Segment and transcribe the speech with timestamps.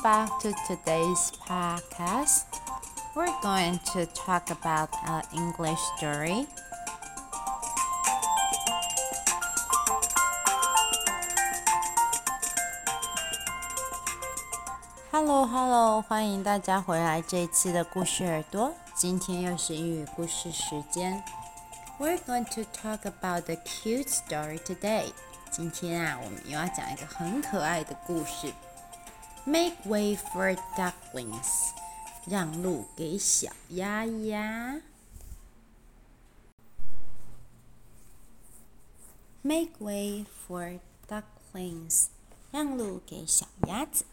[0.00, 2.44] welcome back to today's podcast.
[3.14, 6.46] We're going to talk about an English story.
[15.10, 18.72] Hello, Hello，欢迎大家回来这一次的故事耳朵。
[18.94, 21.22] 今天又是英语故事时间。
[21.98, 25.12] We're going to talk about the cute story today.
[25.50, 28.54] 今天啊，我们又要讲一个很可爱的故事。
[29.44, 31.70] Make way for ducklings，
[32.26, 34.80] 让路给小鸭鸭。
[39.42, 42.06] Make way for ducklings，
[42.50, 44.04] 让路给小鸭子。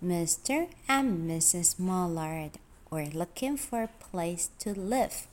[0.00, 0.68] Mr.
[0.86, 1.74] and Mrs.
[1.78, 2.52] Mallard
[2.88, 5.24] were looking for a place to live.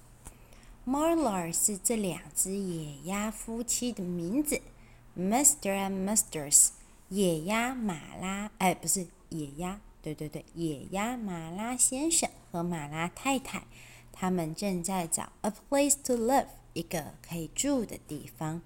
[0.85, 4.61] Mallard 是这两只野鸭夫妻的名字。
[5.15, 5.75] Mr.
[5.75, 6.69] and Mrs.
[7.12, 13.64] 野鸭马拉，哎，不是野鸭，对对对，野鸭马拉先生和马拉太太，
[14.10, 18.62] 他们正在找 a place to live，一个可以住的地方。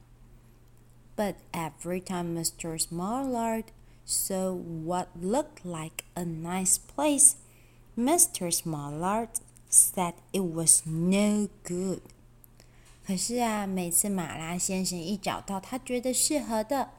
[1.16, 2.78] But every time Mr.
[2.80, 3.64] Smallard
[4.06, 7.32] saw what looked like a nice place,
[7.96, 8.52] Mr.
[8.52, 9.30] Smallard
[9.68, 12.02] said it was no good.
[13.04, 16.90] 可是啊，每次马拉先生一找到他觉得适合的，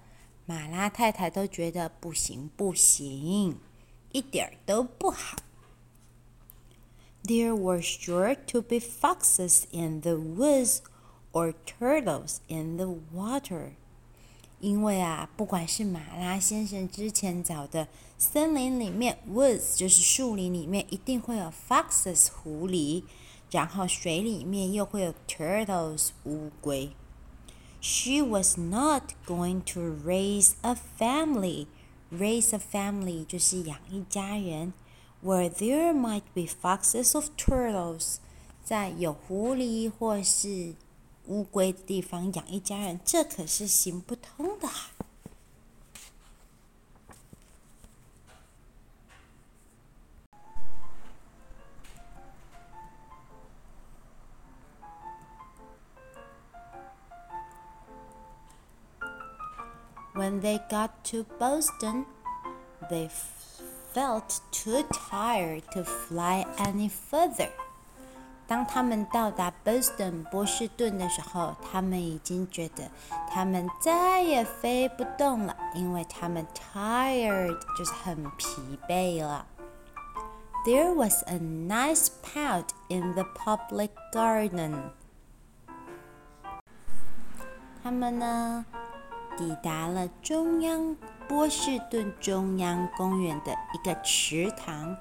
[0.48, 3.60] 马拉太太都觉得不行不行，
[4.14, 5.38] 一点都不好。
[7.26, 10.78] There were sure to be foxes in the woods
[11.34, 13.72] or turtles in the water。
[14.62, 23.04] 因为啊，不管是马拉先生之前找的森林里面，woods 就是树林里面，一定会有 foxes 狐狸。
[23.52, 26.90] 然后水里面又会有 turtles 乌龟。
[27.81, 31.67] She was not going to raise a family.
[32.11, 34.73] Raise a family 就是养一家人。
[35.25, 38.17] Where there might be foxes or turtles，
[38.65, 40.75] 在有狐狸或是
[41.27, 44.69] 乌龟的地方养一家人，这可是行不通的。
[60.27, 62.05] When they got to Boston,
[62.91, 63.09] they
[63.93, 67.51] felt too tired to fly any further.
[68.47, 72.91] 当他们到达 Boston 波士顿的时候，他们已经觉得
[73.31, 79.47] 他们再也飞不动了，因为他们 tired 就是很疲惫了。
[80.67, 84.91] There was a nice pout in the public garden.
[87.83, 88.67] 他们呢？
[89.38, 90.96] 抵达了中央
[91.28, 94.98] 波士顿中央公园的一个池塘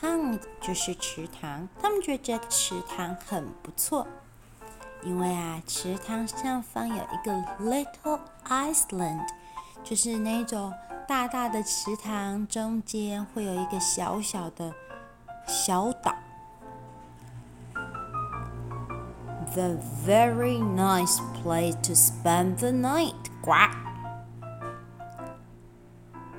[0.00, 1.68] ，pond 就是池塘。
[1.80, 4.06] 他们觉得这池塘很不错，
[5.02, 9.26] 因为啊，池塘上方有一个 little island，
[9.82, 10.72] 就是那种
[11.08, 14.72] 大大的池塘中间会有一个小小的
[15.46, 16.14] 小岛。
[19.54, 23.12] The very nice place to spend the night.
[23.42, 23.52] 呱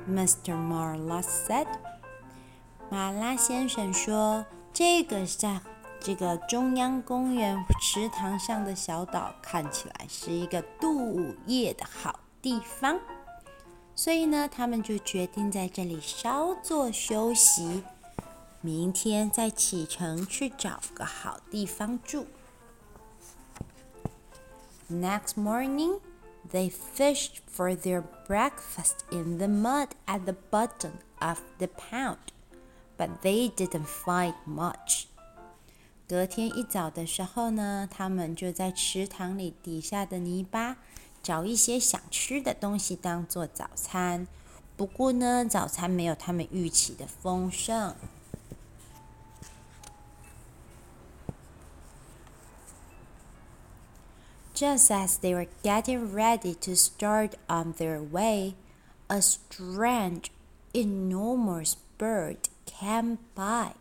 [0.09, 0.55] ，Mr.
[0.55, 1.67] Marla said。
[2.89, 5.61] 马拉先生说：“这个在
[5.99, 12.99] 这个中央公园池塘上的小岛看起来是一个度夜的好地方，
[13.93, 17.83] 所以呢，他们就决定在这里稍作休息，
[18.61, 22.25] 明天再启程去找个好地方住。”
[24.89, 25.99] Next morning.
[26.51, 32.17] They fished for their breakfast in the mud at the bottom of the pond,
[32.97, 35.05] but they didn't find much.
[36.05, 40.75] 隔天一早的时候呢，他们就在池塘里底下的泥巴
[41.23, 44.27] 找一些想吃的东西当做早餐。
[44.75, 47.95] 不过呢，早餐没有他们预期的丰盛。
[54.54, 58.54] Just as they were getting ready to start on their way,
[59.08, 60.32] a strange,
[60.72, 63.72] enormous bird came by.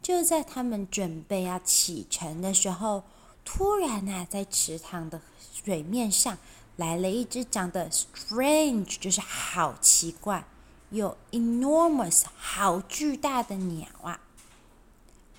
[0.00, 3.04] 就在他们准备要启程的时候，
[3.44, 5.20] 突然啊，在池塘的
[5.52, 6.38] 水面上
[6.76, 10.44] 来了一只长得 strange，就是好奇怪，
[10.90, 14.20] 有 enormous，好巨大的鸟啊。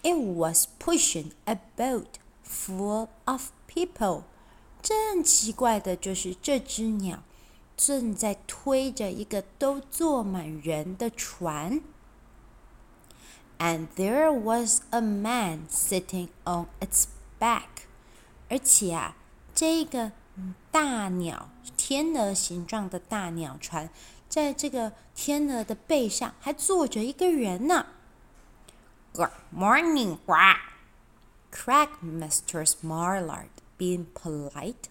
[0.03, 4.22] It was pushing a boat full of people，
[4.80, 7.22] 真奇怪的就是这只鸟
[7.76, 11.80] 正在推着一个都坐满人的船。
[13.58, 17.04] And there was a man sitting on its
[17.40, 17.86] back。
[18.50, 19.16] 而且啊，
[19.54, 20.12] 这个
[20.70, 23.90] 大鸟天鹅形状的大鸟船，
[24.28, 27.86] 在这个天鹅的背上还坐着一个人呢。
[29.14, 30.58] Good morning, Quack,
[31.52, 32.66] cried Mr.
[32.66, 33.48] Smallard,
[33.78, 34.88] being polite.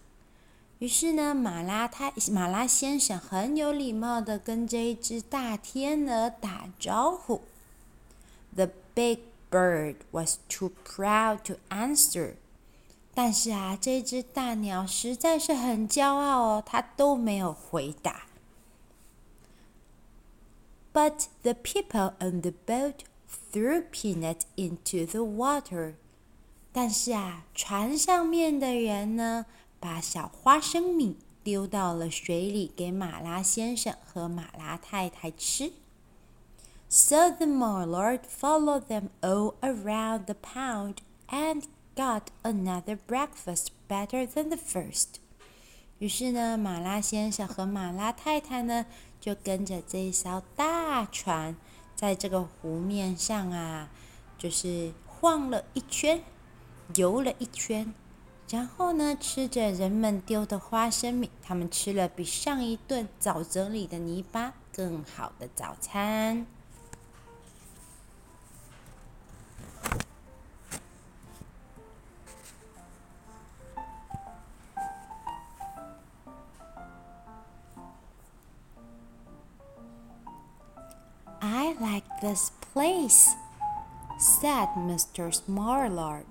[0.80, 7.42] 于是呢，马拉太马拉先生很有礼貌的跟这一只大天鹅打招呼。
[8.54, 9.20] The big
[9.50, 12.34] bird was too proud to answer.
[13.14, 18.26] 但是啊，这只大鸟实在是很骄傲哦，它都没有回答。
[20.92, 23.04] But the people on the boat
[23.52, 25.94] threw peanut into the water.
[26.76, 29.46] 但是啊，船上面的人呢，
[29.78, 35.72] 把小花生米丢到了水里，给马拉先生和马拉太太吃。
[36.88, 40.96] So the Maillard followed them all around the pond
[41.28, 41.62] and
[41.94, 45.20] got another breakfast better than the first。
[46.00, 48.86] 于是呢，马拉先生和马拉太太呢，
[49.20, 51.56] 就跟着这一艘大船，
[51.94, 53.90] 在这个湖面上啊，
[54.36, 56.20] 就是晃了一圈，
[56.94, 57.92] 游了一圈。
[58.50, 66.46] 然后呢，吃着人们丢的花生米，他们吃了比上一顿早整理的泥巴更好的早餐。
[81.40, 83.30] I like this place,
[84.18, 85.32] said Mr.
[85.32, 86.24] Smallard.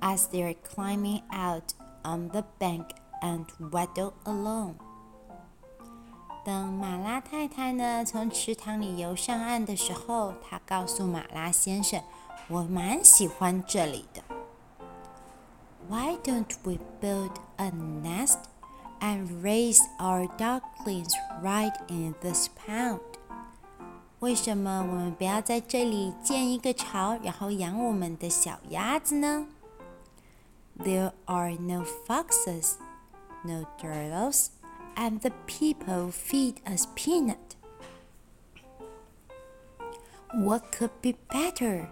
[0.00, 2.86] As they're climbing out on the bank
[3.22, 4.74] and waddle along，
[6.44, 12.02] 等马拉太太呢从池塘里游上岸的时候，她告诉马拉先生：“
[12.48, 14.22] 我蛮喜欢这里的。”
[15.88, 18.38] Why don't we build a nest
[19.00, 21.12] and raise our ducklings
[21.42, 22.98] right in this pond？
[24.18, 29.46] 为什么我们不要在这里建一个巢，然后养我们的小鸭子呢
[30.78, 32.76] ？There are no foxes,
[33.44, 34.50] no turtles,
[34.96, 37.56] and the people feed us peanut.
[40.34, 41.86] What could be better?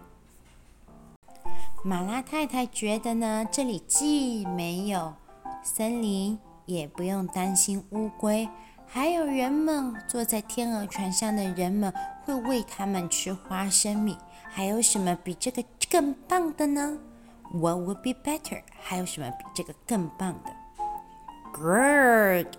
[1.83, 5.15] 马拉太太觉得呢，这里既没有
[5.63, 8.49] 森林，也不用担心乌龟，
[8.87, 11.93] 还有人们坐在天鹅船上的人们
[12.25, 16.99] 会喂他们吃花生米，还有什么比这个更棒的呢
[17.52, 18.64] ？What would be better？
[18.82, 20.52] 还有什么比这个更棒的
[21.54, 22.58] ？Good,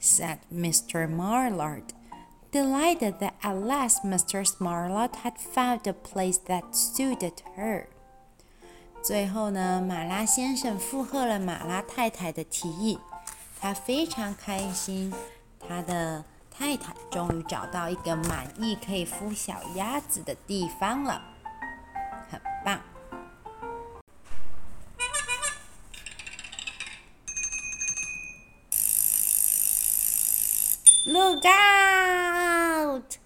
[0.00, 1.08] said Mr.
[1.08, 1.88] Marlard,
[2.52, 4.46] delighted that at last Mr.
[4.46, 7.86] Smallard had found a place that suited her.
[9.02, 13.00] 最后呢，马拉先生附和了马拉太太的提议，
[13.60, 15.12] 他非常开心，
[15.58, 21.20] 他的太太终于找到一个满意可以孵小鸭子的地方了，
[31.11, 33.17] Look out!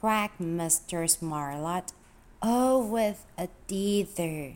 [0.00, 1.08] quacked Mr.
[1.08, 1.92] Smallard,
[2.42, 4.54] all with a dither.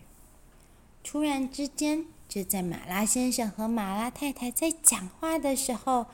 [1.02, 6.06] 突然之间，就在马拉先生和马拉太太在讲话的时候，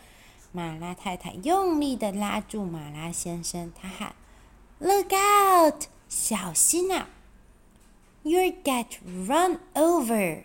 [0.52, 4.14] 马拉太太用力地拉住马拉先生，她喊：“
[4.78, 5.86] Look out！
[6.08, 7.08] 小心啊！
[8.22, 10.44] You'll get run over！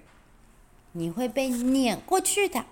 [0.94, 2.66] 你会被碾过去的。”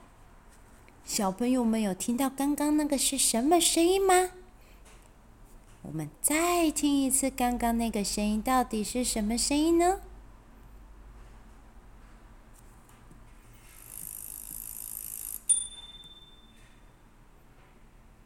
[1.05, 4.31] 小朋友们有听到刚刚那个是什么声音吗？
[5.83, 10.01] 我们再听一次刚刚那个声音，到底是什么声音呢？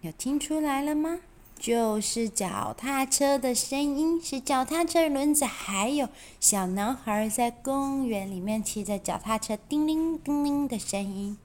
[0.02, 1.20] 有听出来了吗？
[1.58, 11.38] 就是脚踏车的声音，是脚踏车轮子，还有小男孩在公园里面骑着脚踏车叮铃叮铃的声音。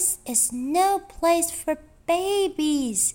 [0.00, 3.14] This is no place for babies,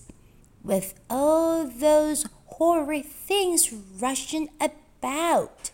[0.64, 5.72] with all those horrid things rushing about.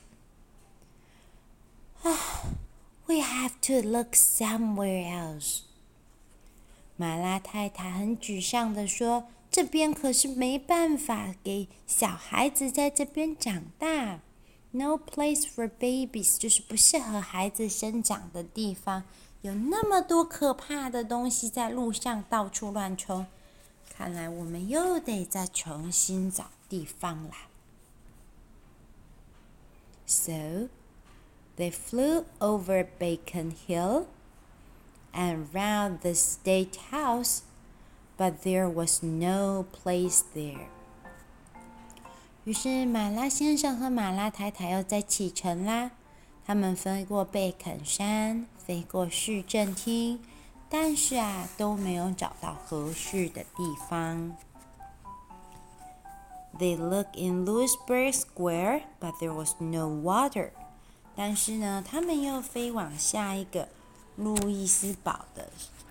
[3.06, 5.62] We have to look somewhere else.
[6.96, 14.22] 马拉太太很沮丧地说：“这边可是没办法给小孩子在这边长大。
[14.72, 19.04] No place for babies，就是不适合孩子生长的地方。”
[19.43, 23.27] 有那么多可怕的东西在路上到处乱冲，
[23.93, 27.49] 看来我们又得再重新找地方啦。
[30.07, 30.69] So
[31.57, 34.05] they flew over Bacon Hill
[35.13, 37.41] and round the State House,
[38.17, 40.69] but there was no place there.
[42.45, 45.91] 于是马拉先生和马拉太太又再启程啦。
[46.45, 50.21] 他们飞过贝肯山，飞过市政厅，
[50.69, 54.37] 但是啊，都没有找到合适的地方。
[56.59, 60.51] They looked in Louisburg Square, but there was no water.
[61.15, 63.69] 但是呢，他们又飞往下一个
[64.17, 65.49] 路易斯堡的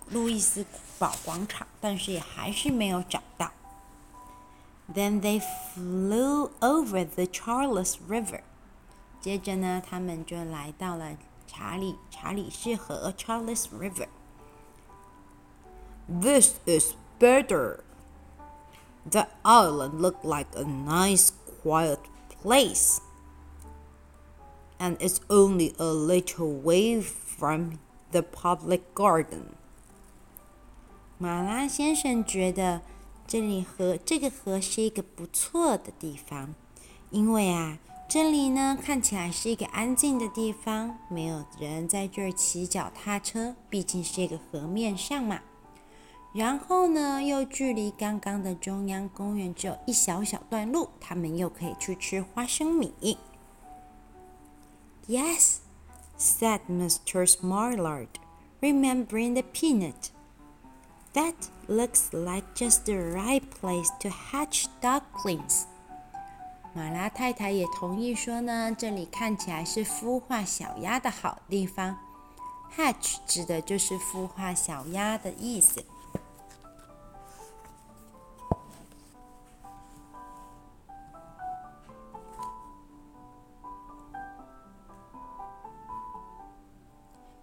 [0.09, 0.65] 路易斯
[0.99, 3.51] 堡广场，但是也还是没有找到。
[4.93, 5.41] Then they
[5.73, 8.41] flew over the Charles River.
[9.20, 17.80] 接着呢，他们就来到了查理查理士河 （Charles River）。This is better.
[19.10, 21.30] The island looked like a nice,
[21.62, 21.98] quiet
[22.28, 22.98] place,
[24.78, 27.78] and it's only a little way from
[28.12, 29.54] the public garden.
[31.18, 32.82] 马拉先生觉得
[33.26, 36.54] 这里河这个河是一个不错的地方，
[37.10, 37.78] 因为啊。
[38.13, 45.39] 这里呢，看起来是一个安静的地方，没有人在这儿骑脚踏车，毕竟是一个河面上嘛。
[46.33, 53.17] 然后呢，又距离刚刚的中央公园只有一小小段路，他们又可以去吃花生米。
[55.07, 55.59] Yes,
[56.19, 57.25] said Mr.
[57.25, 58.09] Smartard,
[58.59, 60.09] remembering the peanut.
[61.13, 61.35] That
[61.69, 65.63] looks like just the right place to hatch ducklings.
[66.74, 71.98] 马拉太太也同意说呢，这里看起来是孵化小鸭的好地方。
[72.76, 75.84] Hatch 指的就是孵化小鸭的意思。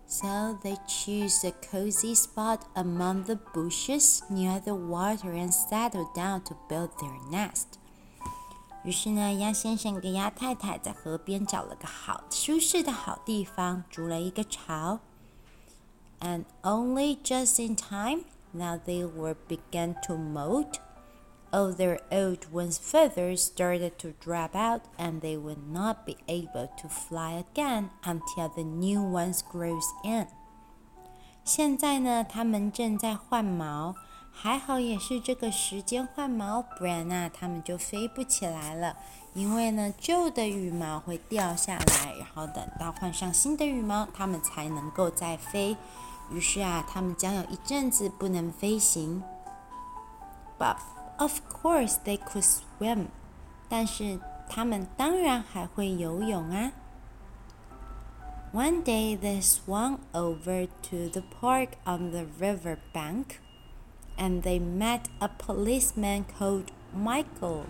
[0.05, 6.43] So they choose a cozy spot among the bushes near the water and settle down
[6.43, 7.79] to build their nest.
[8.87, 14.99] 于是呢，鸭先生跟鸭太太在河边找了个好舒适的好地方，筑了一个巢。
[16.19, 20.79] And only just in time, now they were began to molt.
[21.51, 26.69] All their old ones' feathers started to drop out, and they would not be able
[26.81, 30.27] to fly again until the new ones grows in.
[31.45, 33.95] 现在呢，他们正在换毛。
[34.40, 38.96] 还好也是这个时间换毛，不然那它们就飞不起来了。
[39.34, 45.76] 因为呢，旧的羽毛会掉下来，然后等到换上新的羽毛，它们才能够再飞。
[46.30, 49.24] 于是啊，它们将有一阵子不能飞行。
[50.56, 50.76] But
[51.16, 53.06] of course they could swim，
[53.68, 56.70] 但是它们当然还会游泳啊。
[58.52, 63.40] One day they swam over to the park on the river bank.
[64.17, 67.63] And they met a policeman called Michael.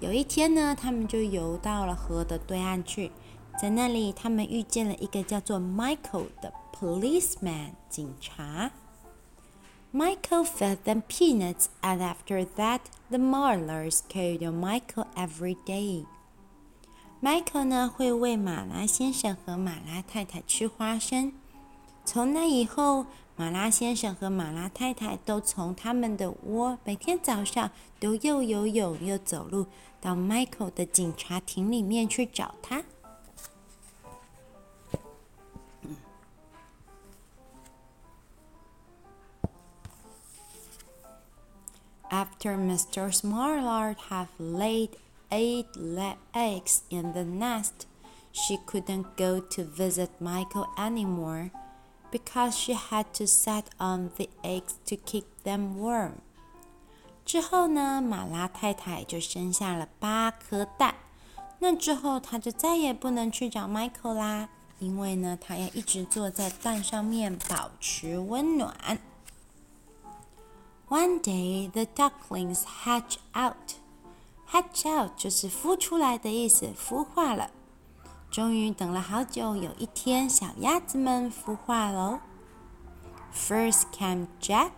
[0.00, 3.12] 有一天呢，他们就游到了河的对岸去，
[3.60, 8.72] 在那里，他们遇见了一个叫做 Michael 的 policeman 警察。
[9.94, 16.04] Michael fed them peanuts, and after that, the Marlars called on Michael every day.
[17.22, 21.32] Michael 呢，会喂马拉先生和马拉太太吃花生。
[22.04, 23.06] 从那以后，
[23.40, 29.66] 马拉先生和马拉太太都从他们的窝，每天早上都又游泳又走路
[30.00, 32.82] 到 Michael 的警察亭里面去找他。
[42.08, 43.12] After Mr.
[43.12, 44.90] Smartard had laid
[45.30, 45.66] eight
[46.32, 47.86] eggs in the nest,
[48.32, 51.50] she couldn't go to visit Michael anymore.
[52.11, 56.11] Because she had to set on the eggs to keep them warm。
[57.23, 60.95] 之后呢，马拉太太就生下了八颗蛋。
[61.59, 64.49] 那之后，她就再也不能去找 Michael 啦，
[64.79, 68.99] 因为呢，她要一直坐在蛋上面保持温暖。
[70.89, 73.75] One day, the ducklings hatch out.
[74.49, 77.51] Hatch out 就是孵出来的意思，孵化了。
[78.30, 82.20] 终于等了好久，有一天，小鸭子们孵化喽。
[83.32, 84.70] First came Jack,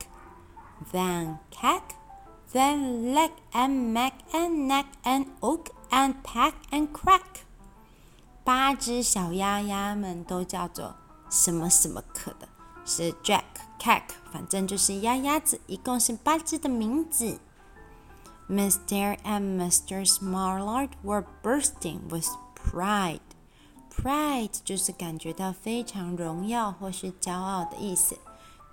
[0.92, 1.82] then Quack,
[2.52, 7.42] then Lick and Mack and Nack and Oak and Peck and Crack。
[8.44, 10.94] 八只小鸭鸭们都叫做
[11.28, 12.48] 什么什么可的，
[12.84, 17.38] 是 Jack、Cack，反正就是鸭鸭子，一共是八只的名字。
[18.48, 19.18] Mr.
[19.24, 20.06] and Mr.
[20.06, 23.20] Smallard were bursting with pride.
[23.95, 28.17] Pride 就是感觉到非常荣耀或是骄傲的意思。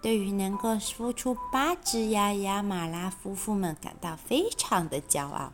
[0.02, 5.52] 对于能够孵出八只鸭鸭，马拉夫妇们感到非常的骄傲。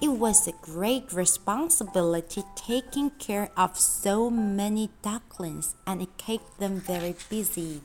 [0.00, 6.80] It was a great responsibility taking care of so many ducklings, and it kept them
[6.80, 7.80] very busy.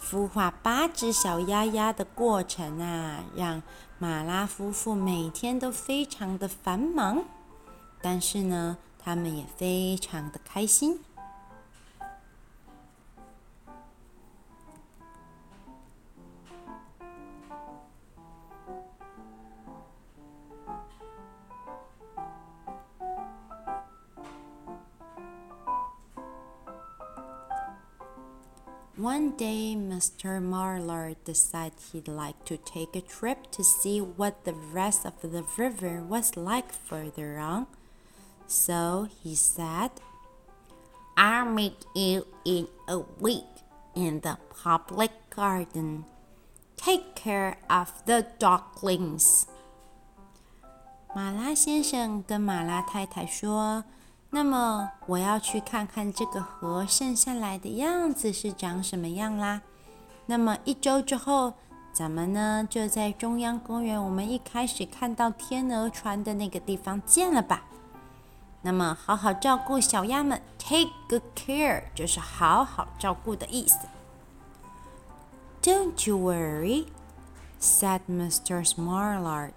[0.00, 3.62] 孵化八只小鸭鸭的过程啊，让
[3.98, 7.24] 马拉夫妇每天都非常的繁忙，
[8.00, 10.99] 但是呢，他们也非常的开心。
[28.99, 30.41] One day, Mr.
[30.41, 35.45] Marlar decided he'd like to take a trip to see what the rest of the
[35.57, 37.67] river was like further on.
[38.47, 39.91] So he said,
[41.15, 43.45] I'll meet you in a week
[43.95, 46.05] in the public garden.
[46.77, 49.43] Take care of the ducklings.
[51.13, 53.83] 马拉先生跟马拉太太说。
[54.31, 59.61] 那么我要去看看这个河剩下来的样子是长什么样啦。
[60.27, 61.55] 那么一周之后，
[61.91, 67.63] 咱们呢就在中央公园，我们一开始看到天鹅船的那个地方见了吧。
[68.66, 73.76] 那么好好照顾小鸭们，take good care 就是好好照顾的意思。
[75.62, 76.86] Don't you worry,
[77.60, 78.66] said Mr.
[78.66, 79.52] Smallard.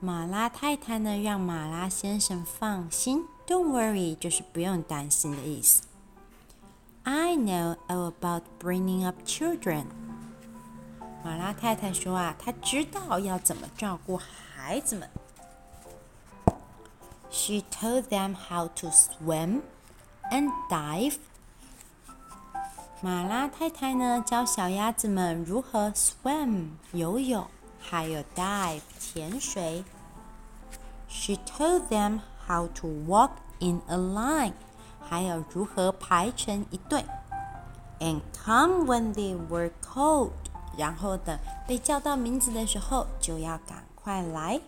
[0.00, 3.26] 马拉太太呢让马拉先生放心。
[3.46, 5.82] Don't worry，就是不用担心的意思。
[7.02, 9.84] I know all about bringing up children。
[11.22, 15.10] 马拉太太说啊，她知道要怎么照顾孩子们。
[17.29, 19.61] She told them how to swim
[20.31, 21.17] and dive。
[23.01, 27.45] 马拉太太呢，教小鸭子们如何 swim 游泳，
[27.79, 29.83] 还有 dive 潜水。
[31.07, 34.53] She told them how to walk in a line，
[35.01, 37.05] 还有如何排成一队。
[37.99, 40.31] And come when they were called，
[40.77, 44.59] 然后等被叫到名字的时候就要赶快来。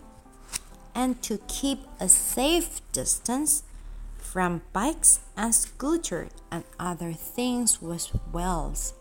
[0.94, 3.62] And to keep a safe distance
[4.18, 8.94] from bikes and scooters and other things with wheels。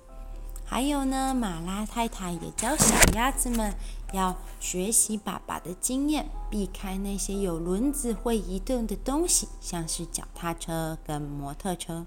[0.65, 3.75] 还有呢，马拉太太也教小鸭子们
[4.13, 12.05] 要学习爸爸的经验，避开那些有轮子会移动的东西，像是脚踏车跟摩托车。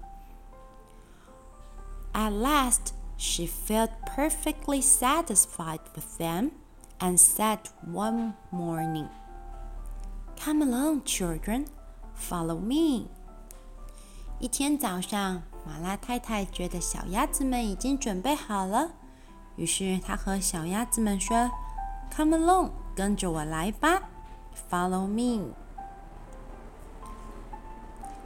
[2.12, 6.50] At last, she felt perfectly satisfied with them,
[6.98, 9.08] and said one morning,
[10.38, 11.66] "Come along, children,
[12.16, 13.08] follow me."
[14.38, 15.42] 一天早上。
[15.66, 18.92] 马拉太太觉得小鸭子们已经准备好了，
[19.56, 21.50] 于是她和小鸭子们说：“
[22.16, 24.08] Come along，跟着我来吧，
[24.70, 25.52] Follow me。”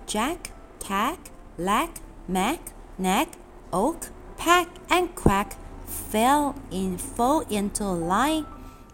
[0.07, 0.37] Jack,
[0.79, 1.17] Cack,
[1.59, 1.91] Lack,
[2.29, 2.61] Mack,
[3.01, 3.31] Nack,
[3.73, 5.57] Oak, Peck, and Quack
[5.87, 8.47] fell in fall into line,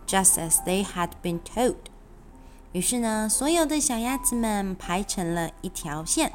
[0.07, 1.91] just as they had been told.
[2.75, 6.33] 于是呢，所有的小鸭子们排成了一条线。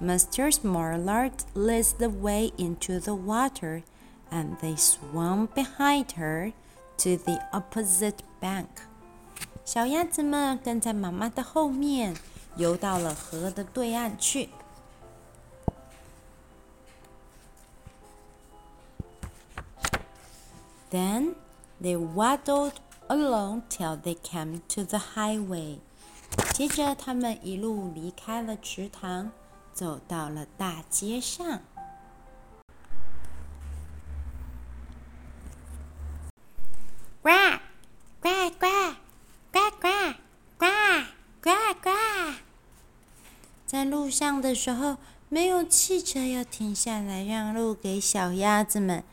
[0.00, 0.50] Mr.
[0.50, 3.82] Smallard led the way into the water,
[4.30, 6.52] and they swam behind her
[6.98, 8.66] to the opposite bank.
[9.64, 12.14] 小鸭子们跟在妈妈的后面，
[12.56, 14.50] 游到了河的对岸去。
[20.90, 21.34] Then
[21.80, 22.74] they waddled
[23.09, 25.79] along till they came to the highway.
[26.53, 29.31] 接着，他们一路离开了池塘。
[29.71, 31.61] 走到了大街上。
[37.21, 37.29] 呱
[38.19, 38.67] 呱呱
[39.51, 39.87] 呱呱
[40.57, 40.65] 呱
[41.41, 41.49] 呱
[41.81, 41.89] 呱！
[43.65, 44.97] 在路上的时候，
[45.29, 49.05] 没有汽车要停下来让路给小鸭子们，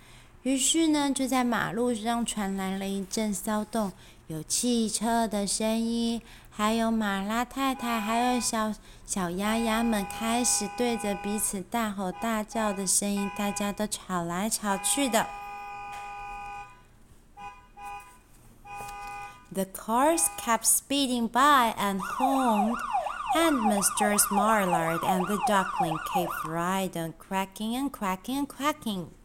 [0.47, 3.91] 于是呢，就在马路上传来了一阵骚动，
[4.29, 6.23] 有汽车的声音。
[6.49, 8.73] 还有马拉太太，还有小
[9.05, 15.27] 小鸭鸭们开始对着彼此大吼大叫的声音，大家都吵来吵去的。
[19.53, 22.77] The cars kept speeding by and horned
[23.35, 24.17] And Mr.
[24.17, 29.16] Smarlard and the duckling kept right on quacking and quacking and quacking.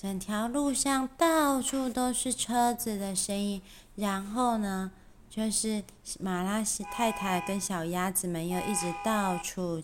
[0.00, 3.60] 整条路上到处都是车子的声音，
[3.96, 4.92] 然后呢，
[5.28, 5.84] 就是
[6.18, 9.82] 马拉西太太跟小鸭子们又一直到处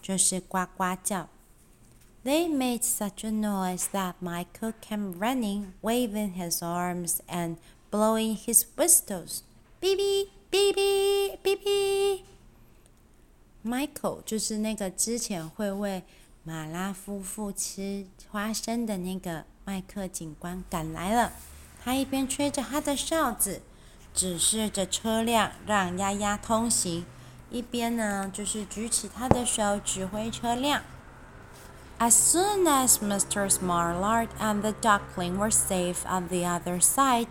[0.00, 1.28] 就是呱呱叫。
[2.24, 7.56] They made such a noise that Michael came running, waving his arms and
[7.90, 9.40] blowing his whistles.
[9.78, 12.20] 哔哔哔哔哔哔。
[13.62, 16.02] Michael 就是那个之前会为
[16.42, 21.32] 马拉夫妇吃花生的那个麦克警官赶来了。
[21.84, 23.62] 他一边吹着他的哨子，
[24.14, 27.04] 指示着车辆让丫丫通行，
[27.50, 30.82] 一边呢就是举起他的手指挥车辆。
[31.98, 33.50] As soon as Mr.
[33.50, 37.28] Smarlard and the duckling were safe on the other side,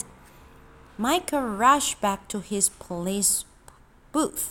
[0.97, 3.41] Michael rushed back to his police
[4.11, 4.49] booth.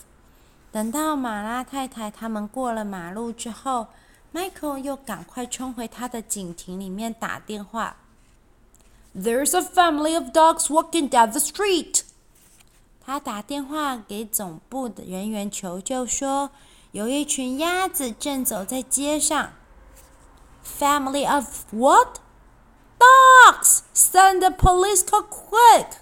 [0.73, 3.89] 等到马拉太太他们过了马路之后
[4.33, 7.97] ，Michael 又赶快冲回他的警亭里面打电话。
[9.15, 12.03] There's a family of dogs walking down the street.
[13.01, 16.51] 他打电话给总部的人员求救说，
[16.93, 19.53] 有一群鸭子正走在街上。
[20.63, 22.21] Family of what?
[22.99, 23.81] Dogs!
[23.95, 25.93] Send the police car quick!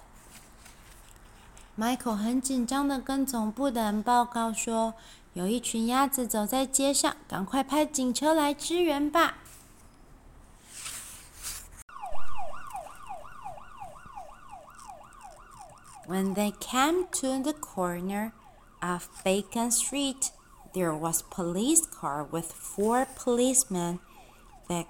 [1.77, 4.95] Michael 很紧张的跟总部的人报告说，
[5.36, 9.38] 有一群鸭子走在街上，赶快派警车来支援吧。
[16.06, 18.32] When they came to the corner
[18.80, 20.30] of Bacon Street,
[20.74, 24.00] there was a police car with four policemen,
[24.68, 24.84] the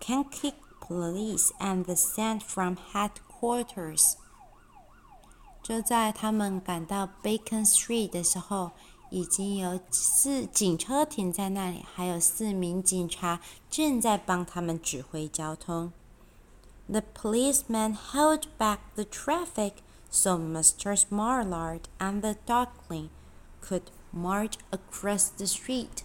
[0.00, 4.16] Kankakee Police, and the sent from headquarters.
[5.62, 8.72] 就在他们赶到 Bacon Street 的时候，
[9.09, 15.91] 已经有四警车停在那里，还有四名警察正在帮他们指挥交通。
[16.87, 19.73] The policemen held back the traffic.
[20.11, 20.95] So Mr.
[20.97, 23.09] Smarlard and the duckling
[23.61, 26.03] could march across the street.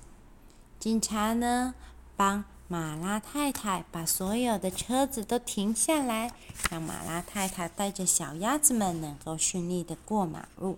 [0.79, 1.75] 警察呢，
[2.15, 6.35] 帮马拉太太把所有的车子都停下来，
[6.71, 10.77] 让马拉太太带着小鸭子们能够顺利的过马路。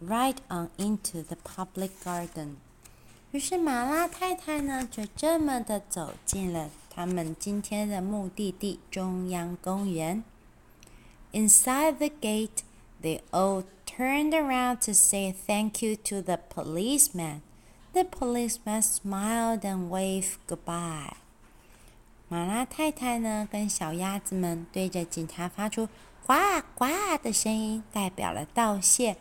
[0.00, 2.56] Right on into the public garden.
[3.30, 10.22] 于是马拉太太呢，就这么的走进了他们今天的目的地——中央公园。
[11.32, 12.62] Inside the gate,
[13.02, 17.40] they all turned around to say thank you to the policeman.
[17.92, 21.14] The policeman smiled and waved goodbye.
[22.28, 25.88] 马拉太太呢，跟小鸭子们对着警察发出
[26.26, 26.34] 呱
[26.74, 26.86] 呱
[27.22, 29.16] 的声音，代表了道谢。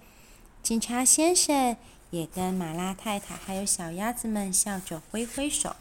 [0.65, 1.77] 警察先生
[2.09, 5.75] 也跟马拉太太还有小鸭子们笑着挥挥手。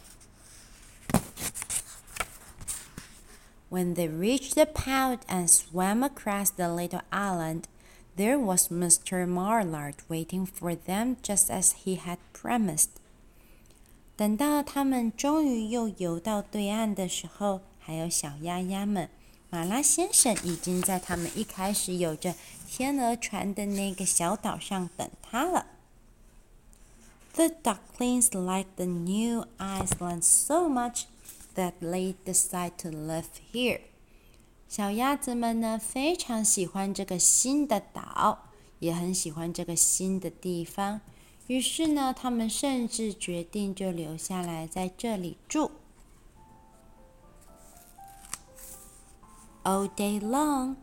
[3.71, 7.63] When they reached the pond and swam across the little island,
[8.15, 9.27] there was Mr.
[9.27, 12.91] Marlard waiting for them just as he had promised.
[14.17, 19.09] 等到他们终于又游到对岸的时候，还有小鸭鸭们，
[19.49, 22.35] 马拉先生已经在他们一开始有着
[22.77, 25.67] 天鹅船的那个小岛上等他了。
[27.35, 31.05] The ducklings like the new island so much
[31.55, 33.83] that they decide to live here.
[34.69, 38.49] 小鸭子们呢，非常喜欢这个新的岛，
[38.81, 41.01] 也很喜欢这个新的地方。
[41.47, 45.71] 于是呢，他们甚至决定就留下来在这里住。
[49.63, 50.75] All day long,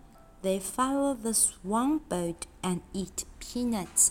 [0.41, 4.09] they follow the swan boat and eat peanuts.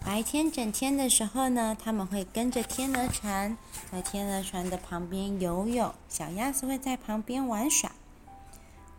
[0.00, 3.58] 白天整天的时候呢，他们会跟着天鹅船，
[3.90, 7.92] 在天鹅船的旁边游泳，小鸭子会在旁边玩耍。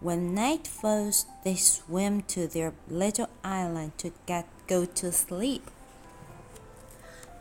[0.03, 5.61] When night falls, they swim to their little island to get go to sleep.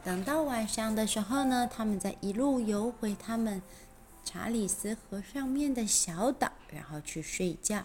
[0.05, 3.61] 等到晚上的时候呢，他们再一路游回他们
[4.25, 7.85] 查理斯河上面的小岛，然后去睡觉。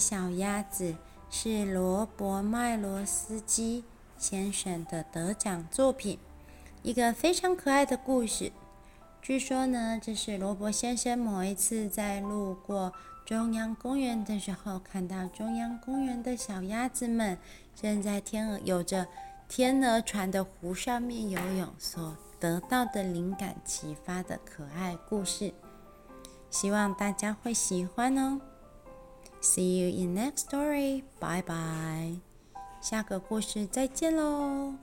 [0.00, 0.96] 小鸭子
[1.30, 3.84] 是罗伯·麦罗斯基
[4.16, 6.18] 先生的得奖作品，
[6.82, 8.50] 一个非常可爱的故事。
[9.20, 12.94] 据说呢，这是罗伯先生某一次在路过
[13.26, 17.36] 中央公园的时候，看到中央公园的小鸭子们
[17.76, 19.06] 正在天鹅有着
[19.48, 25.52] 天鹅船的湖上面游泳，所得到的灵感启发的可爱故事。
[26.50, 28.40] 希望大家会喜欢哦。
[29.40, 31.04] See you in next story.
[31.18, 32.20] Bye bye.
[32.80, 34.74] 下个故事再见喽。